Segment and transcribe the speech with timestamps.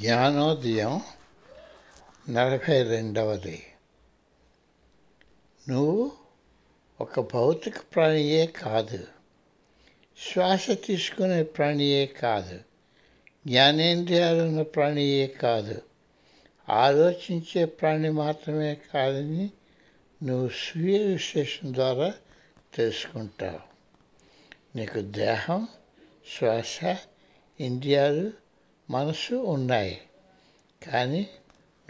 [0.00, 1.00] జ్ఞానోదయం
[2.28, 3.66] నలభై రెండవది.
[5.68, 6.12] నువ్వు
[7.00, 9.06] ఒక భౌతిక ప్రాణియే కాదు.
[10.32, 12.58] శ్వాస తీసుకునే ప్రాణియే కాదు.
[13.46, 15.82] జ్ఞానేంద్రియాలున్న ప్రాణియే కాదు.
[16.68, 19.50] ఆలోచించే ప్రాణి మాత్రమే కాదని
[20.22, 22.14] నువ్వు స్వీయ విశ్లేషణ ద్వారా
[22.74, 23.60] తెలుసుకుంటావు.
[24.76, 25.68] నీకు దేహం
[26.38, 26.80] శ్వాస
[27.60, 28.49] ఇంద్రియాలు
[28.90, 30.00] మనసు ఉన్నాయి
[30.86, 31.28] కానీ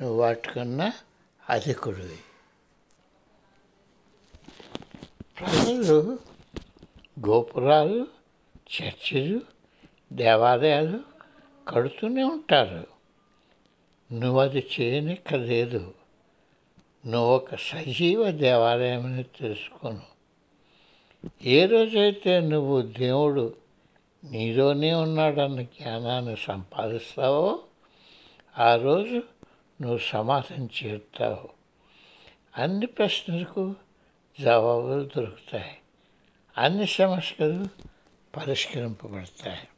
[0.00, 0.92] నువ్వు వాటికన్నా
[1.50, 2.18] అధికుడివి.
[5.40, 6.18] ప్రజలు
[7.26, 8.06] గోపురాలు
[8.50, 9.40] చర్చిలు
[10.12, 11.00] దేవాలయాలు
[11.68, 12.86] కడుతూనే ఉంటారు.
[14.12, 15.94] నువ్వు అది చేయనిక్కలేదు
[17.06, 20.02] నువ్వు ఒక సజీవ దేవాలయమని తెలుసుకోను.
[21.42, 23.59] ఏ రోజైతే నువ్వు దేవుడు
[24.24, 27.62] నీలోనే ఉన్నాడన్న జ్ఞానాన్ని సంపాదిస్తావో
[28.58, 29.22] ఆ రోజు
[29.80, 31.48] నువ్వు సమాధానం చేరుతావు.
[32.56, 33.74] అన్ని ప్రశ్నలకు
[34.40, 35.78] జవాబులు దొరుకుతాయి.
[36.58, 37.64] అన్ని సమస్యలు
[38.36, 39.68] పరిష్కరింపబడతాయి.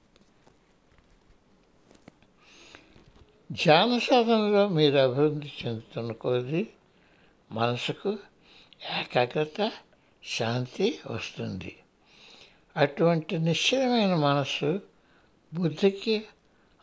[3.53, 6.72] ధ్యాన సాధనలో మీరు అభివృద్ధి చెందుతున్న కొద్ది
[7.53, 8.19] మనసుకు
[9.00, 9.72] ఏకాగ్రత
[10.25, 11.81] శాంతి వస్తుంది.
[12.77, 14.81] అటువంటి నిశ్చయమైన మనస్సు
[15.55, 16.25] బుద్ధికి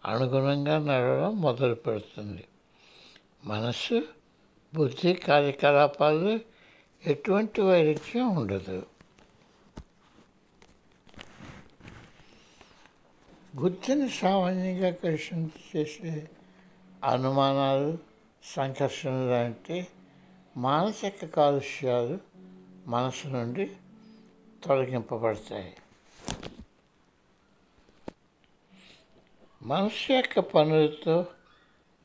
[0.06, 2.46] అనుగుణంగా నడవడం మొదలు పెడుతుంది.
[3.46, 4.04] మనస్సు
[4.76, 6.40] బుద్ధి కార్యకలాపాలు
[7.06, 8.86] ఎటువంటి వైరుధ్యం ఉండదు.
[13.56, 16.30] బుద్ధిని సామాన్యంగా కలుషితం చేసే
[17.04, 17.98] అనుమానాలు
[18.44, 19.88] సంఘర్షణలు లాంటి
[20.58, 22.20] మానసిక కాలుష్యాలు
[22.88, 23.72] మనసు నుండి
[24.64, 25.74] తొలగింపబడతాయి.
[29.62, 31.26] మనసు యొక్క పనులతో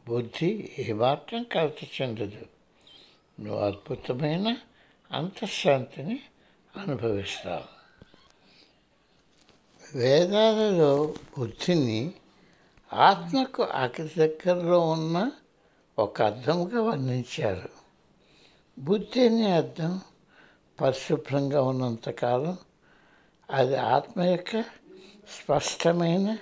[0.09, 2.47] బుద్ధి ఏమాత్రం కలత చెందదు.
[3.41, 4.57] నువ్వు అద్భుతమైన
[5.13, 6.21] అంతఃశాంతిని
[6.77, 7.65] అనుభవిస్తావు.
[9.97, 12.13] వేదాలలో బుద్ధిని
[12.93, 15.31] ఆత్మకు అతి దగ్గరలో ఉన్న
[15.99, 17.69] ఒక అర్థంగా వర్ణించారు.
[18.79, 20.01] బుద్ధి అనే అర్థం
[20.81, 22.59] పరిశుభ్రంగా ఉన్నంతకాలం
[23.51, 24.61] అది ఆత్మ యొక్క
[25.31, 26.37] స్పష్టమైన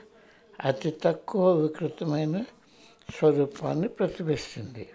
[0.64, 2.44] అతి తక్కువ వికృతమైన
[3.10, 4.88] స్వరూపాన్ని ప్రతిబిస్తుంది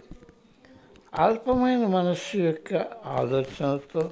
[1.13, 2.73] అల్పమైన మనస్సు యొక్క
[3.05, 4.11] ఆలోచనలతో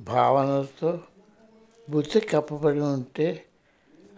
[0.00, 1.00] భావనలతో
[1.90, 3.44] బుద్ధి కప్పబడి ఉంటే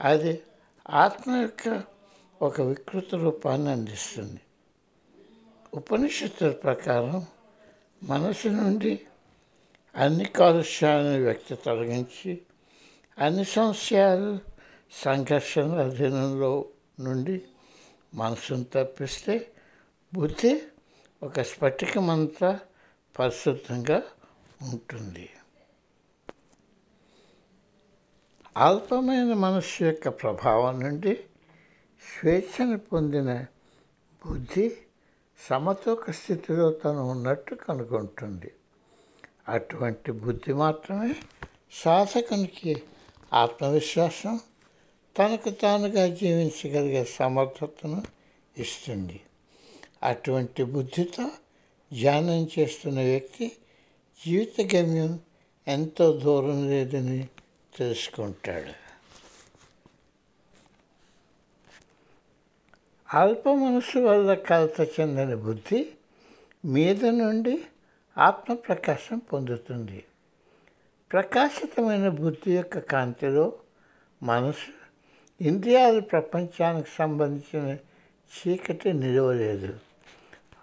[0.01, 0.43] అది
[0.91, 1.83] ఆత్మ యొక్క
[2.43, 4.41] ఒక వికృత రూపాన్ని అందిస్తుంది.
[5.75, 7.27] ఉపనిషత్తుల ప్రకారం
[8.03, 9.01] మనసు నుండి
[9.97, 12.41] అన్ని కాలుష్యాలను వ్యక్తి తొలగించి
[13.19, 14.39] అన్ని సంశయాలు
[14.93, 16.65] సంఘర్షణ అధీనంలో
[17.01, 17.43] నుండి
[18.15, 19.51] మనసును తప్పిస్తే
[20.15, 20.63] బుద్ధి
[21.23, 22.61] ఒక స్ఫటికమంతా
[23.19, 24.03] పరిశుద్ధంగా
[24.63, 25.31] ఉంటుంది.
[28.57, 31.25] అల్పమైన మనస్సు యొక్క ప్రభావం నుండి
[32.03, 33.47] స్వేచ్ఛను పొందిన
[34.27, 34.77] బుద్ధి
[35.49, 38.55] సమతూక స్థితిలో తను ఉన్నట్టు కనుగొంటుంది.
[39.49, 41.15] అటువంటి బుద్ధి మాత్రమే
[41.73, 42.83] సాధకునికి
[43.33, 44.41] ఆత్మవిశ్వాసం
[45.19, 48.03] తనకు తానుగా జీవించగలిగే సమర్థతను
[48.57, 49.21] ఇస్తుంది.
[50.03, 51.31] అటువంటి బుద్ధితో
[51.93, 53.53] ధ్యానం చేస్తున్న వ్యక్తి
[54.27, 55.21] జీవిత గమ్యం
[55.69, 57.29] ఎంతో దూరం లేదని
[57.77, 58.89] తెలుసుకుంటాడు.
[63.15, 65.87] అల్ప మనసు వల్ల కలత చెందిన బుద్ధి
[66.65, 67.65] మీద నుండి
[68.19, 70.05] ఆత్మ ప్రకాశం పొందుతుంది.
[71.13, 73.53] ప్రకాశితమైన బుద్ధి యొక్క కాంతిలో
[74.23, 74.78] మనసు
[75.41, 77.77] ఇంద్రియాల ప్రపంచానికి సంబంధించిన
[78.33, 79.79] చీకటి నిలవలేదు.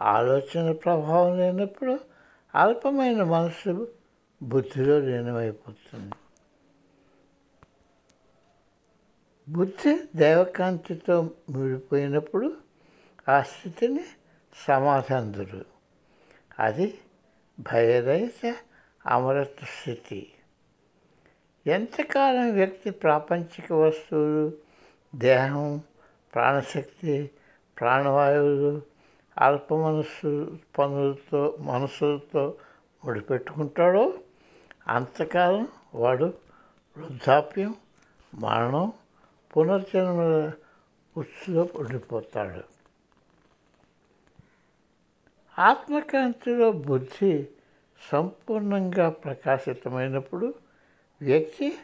[0.02, 2.00] ఆలోచన ప్రభావం లేనప్పుడు
[2.56, 3.92] అల్పమైన మనసు
[4.44, 6.14] బుద్ధిలో లీనమైపోతుంది.
[9.50, 12.54] బుద్ధి దేవకాంతితో ముడిపోయినప్పుడు
[13.30, 14.04] ఆ స్థితిని
[14.68, 15.66] సమాధానదురు
[16.60, 16.98] అది
[17.60, 18.56] భయరహిత
[19.06, 20.32] అమరత స్థితి.
[21.68, 24.65] ఎంతకాలం వ్యక్తి ప్రాపంచిక వస్తువులు
[25.16, 25.82] దేహం
[26.34, 27.30] ప్రాణశక్తి
[27.80, 28.82] ప్రాణవాయువులు
[29.38, 32.58] అల్ప మనస్సు పనులతో మనసులతో
[33.06, 34.14] ముడిపెట్టుకుంటాడో
[34.88, 36.34] అంతకాలం వాడు
[36.98, 37.76] వృద్ధాప్యం
[38.34, 38.94] మరణం
[39.58, 40.52] పునర్జన్మ
[41.18, 42.64] ఉత్సులో ఉండిపోతాడు.
[45.62, 47.48] ఆత్మకాంతిలో బుద్ధి
[48.12, 50.54] సంపూర్ణంగా ప్రకాశితమైనప్పుడు
[51.22, 51.78] వ్యక్తి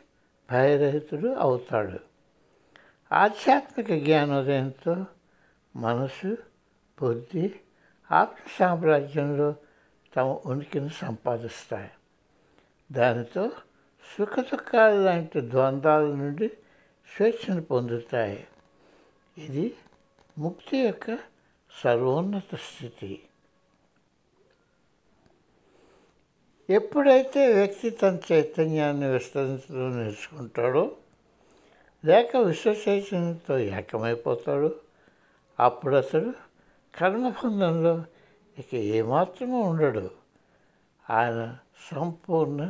[0.51, 2.10] భయరహితుడు అవుతాడు.
[3.11, 5.05] ఆధ్యాత్మిక జ్ఞానోదయంతో
[5.75, 6.37] మనసు
[7.01, 7.59] బుద్ధి
[8.11, 9.55] ఆత్మ సామ్రాజ్యంలో
[10.15, 11.89] తమ ఉనికిని సంపాదిస్తాయి.
[12.91, 13.51] దానితో
[14.17, 16.47] సుఖ దుఃఖాలు లాంటి ద్వంద్వాల నుండి
[17.15, 18.47] స్వేచ్ఛను పొందుతాయి.
[19.37, 19.75] ఇది
[20.37, 21.17] ముక్తి యొక్క
[21.83, 23.23] సర్వోన్నత స్థితి.
[26.69, 30.97] ఎప్పుడైతే వ్యక్తి తన చైతన్యాన్ని విస్తరించడం నేర్చుకుంటాడో
[32.05, 34.79] లేక విశ్వచైతన్యంతో ఏకమైపోతాడు
[35.59, 36.33] అప్పుడు అతడు
[36.97, 38.05] కర్మబంధంలో
[38.57, 40.11] ఇక ఏమాత్రమూ ఉండడు.
[41.09, 41.57] ఆయన
[41.91, 42.69] సంపూర్ణ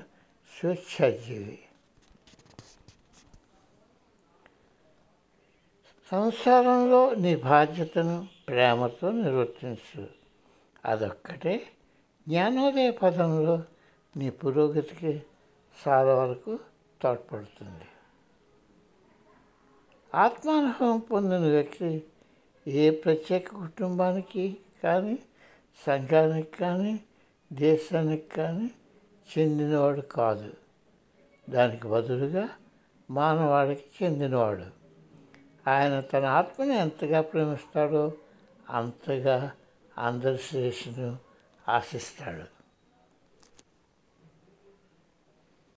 [0.59, 1.59] స్వేచ్ఛాజీవి.
[6.11, 10.07] సంసారంలో నీ బాధ్యతను ప్రేమతో నిర్వర్తించు.
[10.85, 11.67] అదొక్కటే
[12.27, 13.63] జ్ఞానోదయ పదంలో
[14.17, 15.23] నీ పురోగతికి
[15.87, 16.59] చాలా వరకు
[17.01, 17.85] తోడ్పడుతుంది.
[20.15, 22.03] ఆత్మానుభవం పొందిన వ్యక్తి
[22.67, 25.19] ఏ ప్రత్యేక కుటుంబానికి కానీ
[25.85, 26.99] సంఘానికి కానీ
[27.53, 28.71] దేశానికి కానీ
[29.37, 30.53] చెందినవాడు కాదు.
[31.49, 32.49] దానికి బదులుగా
[33.11, 34.65] మానవాడికి చెందినవాడు.
[35.69, 38.13] ఆయన తన ఆత్మని ఎంతగా ప్రేమిస్తాడో
[38.69, 39.51] అంతగా
[39.97, 41.17] అందరి శ్రేష్ఠను
[41.69, 42.60] ఆశిస్తాడు.